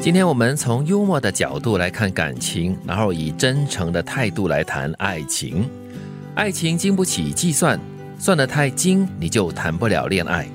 [0.00, 5.68] 今天我们从幽默的角度来看感情，然后以真诚的态度来谈爱情。
[6.34, 7.78] 爱情经不起计算，
[8.18, 10.48] 算得太精，你就谈不了恋爱。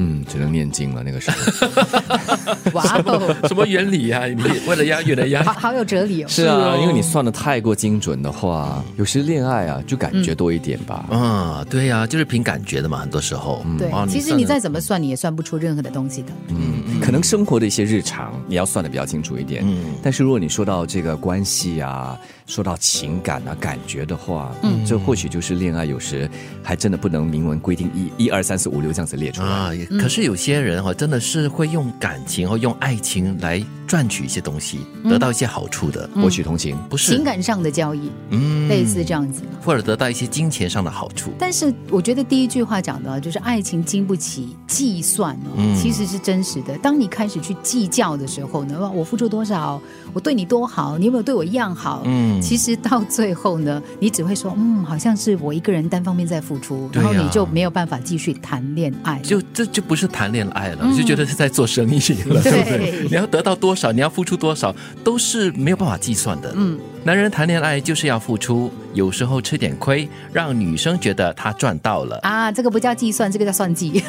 [0.00, 1.02] 嗯，只能念经了。
[1.02, 4.26] 那个时候， 哇哦，什么原理啊？
[4.26, 6.28] 你为了押韵的押好， 好有哲理哦。
[6.28, 11.04] 是啊，因为你算的太过精准的话，有时恋爱啊就感觉多一点吧。
[11.10, 13.64] 啊，对呀、就是凭感觉的嘛，很多时候。
[13.76, 16.28] 对哇，其实你再怎么算，你也算不出任何的东西的。
[16.48, 16.67] 嗯，
[17.00, 19.62] 可能生活的一些日常你要算的比较清楚一点。
[19.64, 26.28] 嗯但是如果你说到这个关系啊，说到情感啊、感觉的话，嗯，这或许就是恋爱有时
[26.62, 29.48] 还真的不能明文规定一、一二三四五六这样子列出来。
[29.48, 29.70] 啊，
[30.00, 39.42] 可是有些人哈、真的是会用感情和用爱情来赚取一些东西，得到一些好处的，获取同情，不是情感上的交易，嗯类似这样子。
[39.64, 41.32] 或者得到一些金钱上的好处。
[41.38, 46.76] 但是我觉得第一句话讲的，就是爱情经不起计算哦，嗯其实是真实的。
[46.78, 49.80] 当你开始去计较的时候呢，我付出多少，
[50.12, 52.02] 我对你多好，你有没有对我一样好？
[52.04, 59.18] 嗯其实到最后呢，你只会说，嗯，好像是我一个人单方面在付出，然后你就没有办法继续谈恋爱。
[59.20, 62.68] 就这就不是谈恋爱了，就觉得是在做生意了，对不？
[62.68, 66.52] 对你要得到多少，你要付出多少，都是没有办法计算的。
[66.56, 74.04] 嗯，男人谈恋爱就是要付出，有时候吃点亏，让女生觉得他赚到了，啊，这个不叫计算，这个叫算计。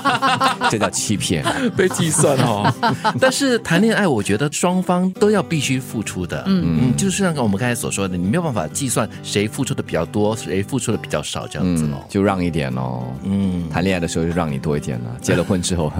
[0.70, 1.44] 这叫欺骗。
[1.76, 2.72] 被计算哦。
[3.20, 6.42] 但是谈恋爱，我觉得双方都要必须付出的。
[6.46, 11.96] 嗯嗯，就是像我们刚才所说的，你没有办法计算谁付出的比较多，谁付出的比较少这样子嗯哦，。
[12.08, 13.02] 就让一点哦。
[13.22, 15.92] 嗯，谈恋爱的时候就让你多一点了，结了婚之后，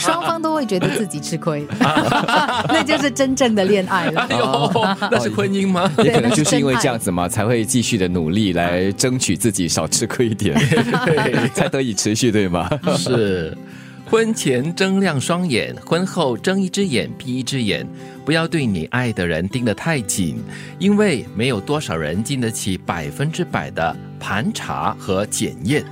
[0.00, 4.22] 双方都会觉得自己吃亏，那就是真正的恋爱了。
[4.30, 5.92] 哎呦，那是婚姻吗？
[6.04, 10.56] 也可能就是因为这样子嘛，才会继续的努力来争取自己少吃亏一点，
[11.52, 12.70] 才得以持续，对吗？
[12.96, 13.56] 是，
[14.08, 17.86] 婚前睁亮双眼，婚后睁一只眼闭一只眼。
[18.24, 20.40] 不要对你爱的人盯得太紧，
[20.78, 25.84] 因为没有多少人经得起百分之百的盘查和检验。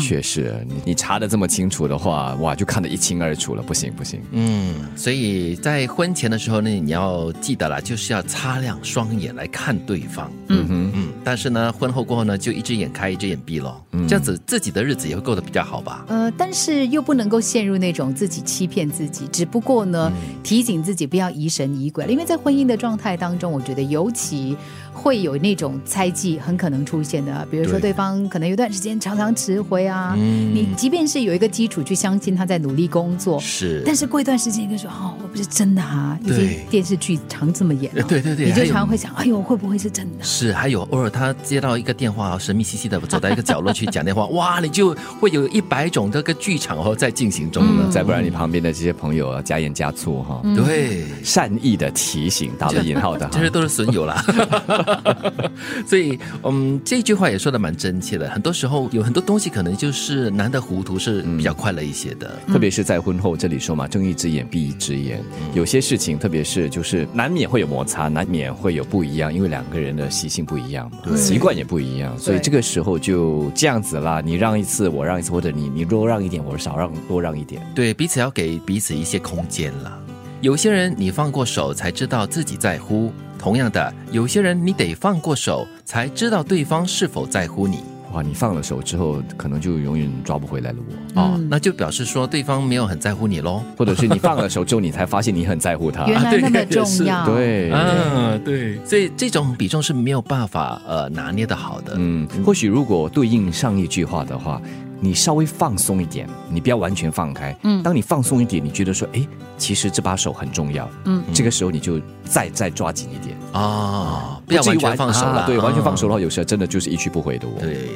[0.00, 3.62] 确实，你你查的这么清楚的话，哇，就看得一清二楚了。
[3.62, 10.30] 不行不行，嗯，所以在婚前的时候呢，你要记得了，就是要擦亮双眼来看对方。
[10.48, 13.82] 嗯哼，嗯，但是呢，婚后过后呢，就一只眼开一只眼闭咯。
[14.08, 16.04] 这样子自己的日子也会过得比较好吧？
[16.08, 20.12] 呃，但是又不能够陷入那种自己欺骗自己，只不过呢，
[20.44, 24.56] 提醒自己不要疑神疑鬼了，因为在婚姻的状态当中，我觉得尤其
[24.92, 40.24] 会有那种猜忌很可能出现的，比如说对对方可能有段时间常常迟回啊，嗯你即便是有一个基础去相信他在努力工作，是，但是过一段时间你就说哦，我不是真的啊，已对经电视剧常这么演了，对对对你就常常会想，哎呦，会不会是真的？
[40.24, 47.90] 是，还有偶尔他接到一个电话，神秘兮兮的走到一个角落去讲电话，哇，你就会有一百种这个剧场哦在进行中了。
[47.90, 53.40] 再不然你旁边的这些朋友啊，加盐加醋哈，对，善意的提醒，打了引号的哈这。
[53.40, 54.24] 些都是损友啦。
[55.86, 58.28] 所以，嗯，这句话也说的蛮真切的。
[58.28, 62.30] 很多时候有很多东西可能就是难得糊涂是比较快乐一些的。
[62.46, 65.20] 特别是在婚后，这里说嘛，睁一只眼闭一只眼，
[65.54, 77.62] 有些事情，特别是就是难免会有摩擦，难免会有不一样，因为两个人的习性不一样嘛，习惯也不一样，所以这个时候就这样子啦，你让一次，我让一次，或者你你多让一点，我少让多让一点。
[77.74, 79.98] 对，彼此要给彼此一些空间了。
[80.42, 87.78] 有些人你放过手才知道自己在乎，同样的，有些人你得放过手才知道对方是否在乎你。
[88.16, 90.78] 哇，你放了手之后，可能就永远抓不回来了
[91.14, 91.20] 我。
[91.20, 93.62] 哦，那就表示说对方没有很在乎你喽。
[93.76, 96.06] 或者是你放了手之后，你才发现你很在乎他。
[96.08, 101.92] 原来那么重要， 对，啊，对，所以这种比重是没有办法呃拿捏的好的。
[101.98, 104.62] 嗯，或许如果对应上一句话的话，
[105.00, 107.56] 你稍微放松一点，你不要完全放开。
[107.62, 109.26] 嗯，当你放松一点，你觉得说，哎，
[109.58, 110.88] 其实这把手很重要。
[111.04, 116.10] 嗯，这个时候你就再再抓紧一点，哦，不要完至于全放手了、啊对，完全放手了。
[116.10, 117.50] 的话，有时候真的就是一去不回的哦。
[117.60, 117.88] 对，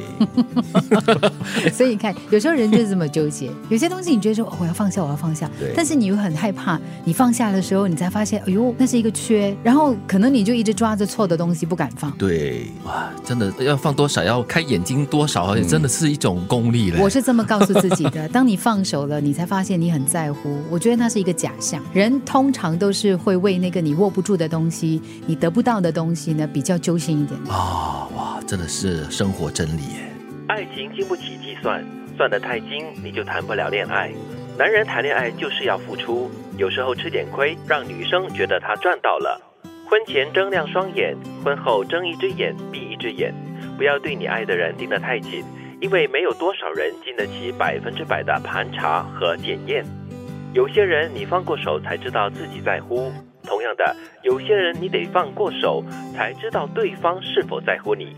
[1.73, 3.49] 所以你看，有时候人就是这么纠结。
[3.69, 12.11] 有些东西你觉得说、哦我要放下，我要放下对，但是你又很害怕，你放下的时候，你才发现，哎呦，那是一个缺，然后可能你就一直抓着错的东西不敢放。
[12.11, 16.99] 对，哇，真的要放多少，要开眼睛多少，而且真的是一种功力嘞。
[16.99, 20.59] 我是这么告诉自己的： 当你放手了，你才发现你很在乎。
[20.69, 21.81] 我觉得那是一个假象。
[21.93, 27.39] 人通常都是会为那个你握不住的东西、你得不到的东西呢，比较揪心一点。
[27.49, 30.11] 啊、哇，真的是生活真理耶。
[30.47, 31.83] 爱情经不起计算，
[32.17, 34.11] 算得太精，你就谈不了恋爱。
[34.57, 39.41] 男人谈恋爱就是要付出，有时候吃点亏，让女生觉得他赚到了。
[39.89, 43.33] 婚前睁亮双眼，婚后睁一只眼闭一只眼。
[43.77, 45.43] 不要对你爱的人盯得太紧，
[45.81, 49.83] 因为没有多少人经得起百分之百的盘查和检验。
[50.53, 53.11] 有些人你放过手才知道自己在乎，
[53.43, 55.83] 同样的，有些人你得放过手
[56.13, 58.15] 才知道对方是否在乎你。